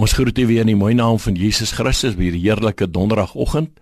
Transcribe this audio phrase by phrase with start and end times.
[0.00, 3.74] Ons groet u weer in die mooi naam van Jesus Christus by hierdie heerlike donderdagoggend.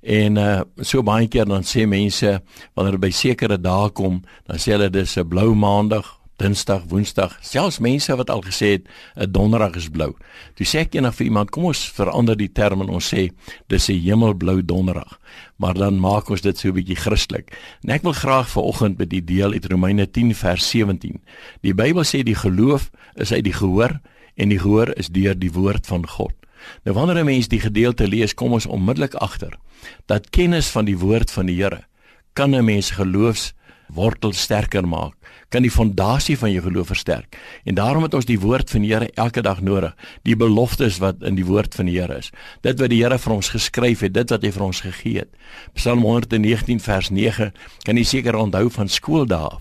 [0.00, 2.36] En uh so baie keer dan sê mense
[2.78, 6.06] wanneer by sekere dae kom, dan sê hulle dis 'n blou maandag,
[6.38, 7.34] Dinsdag, Woensdag.
[7.42, 8.86] Selfs mense wat al gesê het
[9.16, 10.14] 'n donderdag is blou.
[10.54, 13.30] Toe sê ek eendag vir iemand, kom ons verander die term en ons sê
[13.66, 15.18] dis 'n hemelblou donderdag.
[15.56, 17.50] Maar dan maak ons dit so 'n bietjie Christelik.
[17.82, 21.20] En ek wil graag vanoggend by die deel uit Romeine 10 vers 17.
[21.60, 24.00] Die Bybel sê die geloof is uit die gehoor
[24.40, 26.34] en die gehoor is deur die woord van God.
[26.84, 29.58] Nou wanneer 'n mens die gedeelte lees, kom ons onmiddellik agter
[30.06, 31.84] dat kennis van die woord van die Here
[32.32, 35.14] kan 'n mens geloofswortel sterker maak,
[35.48, 37.36] kan die fondasie van jou geloof versterk.
[37.64, 41.22] En daarom het ons die woord van die Here elke dag nodig, die beloftes wat
[41.22, 42.30] in die woord van die Here is.
[42.60, 45.28] Dit wat die Here vir ons geskryf het, dit wat hy vir ons gegee het.
[45.74, 49.58] Psalm 119 vers 9 kan jy seker onthou van skooldae.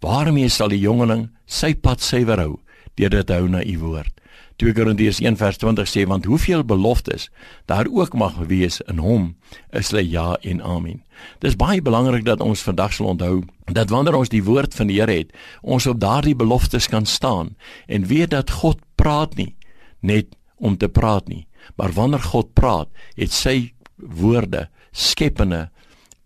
[0.00, 2.58] Waarmee sal die jongeling sy pad suiwer hou?
[2.98, 4.14] Deur dit hou na u woord.
[4.58, 7.28] 2 Korintiërs 1:20 sê want hoeveel beloftes
[7.70, 9.36] daar ook mag wees in hom
[9.70, 11.04] is hulle ja en amen.
[11.38, 14.98] Dis baie belangrik dat ons vandag sal onthou dat wanneer ons die woord van die
[14.98, 17.54] Here het, ons op daardie beloftes kan staan
[17.86, 19.54] en weet dat God praat nie
[20.00, 25.68] net om te praat nie, maar wanneer God praat, het sy woorde skepende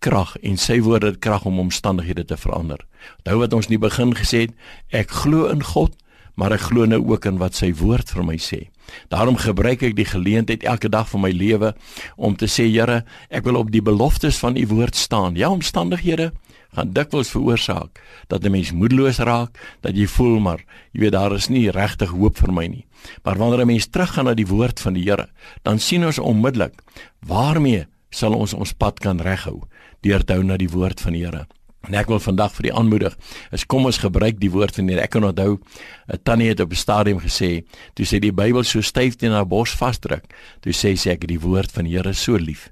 [0.02, 2.80] krag en sy woorde het krag om omstandighede te verander.
[3.22, 4.54] Onthou wat ons nie begin gesê het,
[4.90, 5.96] ek glo in God
[6.34, 8.68] maar ek glo nou ook in wat sy woord vir my sê.
[9.08, 11.74] Daarom gebruik ek die geleentheid elke dag van my lewe
[12.16, 15.36] om te sê Here, ek wil op die beloftes van u woord staan.
[15.36, 16.32] Ja, omstandighede
[16.72, 21.32] gaan dikwels veroorsaak dat 'n mens moedeloos raak, dat jy voel maar jy weet daar
[21.32, 22.86] is nie regtig hoop vir my nie.
[23.24, 25.28] Maar wanneer 'n mens teruggaan na die woord van die Here,
[25.62, 26.82] dan sien ons onmiddellik
[27.26, 29.62] waarmee sal ons ons pad kan reghou
[30.00, 31.46] deur te hou na die woord van die Here.
[31.88, 33.16] En ek wil vandag vir die aanmoedig,
[33.50, 34.98] is kom ons gebruik die woord van die.
[35.02, 38.80] Ek kan onthou 'n tannie het op 'n stadium gesê, toe sy die Bybel so
[38.80, 40.24] styf teen haar bors vasdruk,
[40.60, 42.70] toe sê sy ek het die woord van die Here so lief.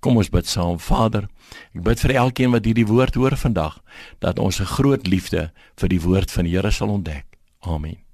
[0.00, 1.28] Kom ons bid saam, Vader.
[1.74, 3.82] Ek bid vir elkeen wat hierdie woord hoor vandag,
[4.20, 7.24] dat ons 'n groot liefde vir die woord van die Here sal ontdek.
[7.60, 8.11] Amen.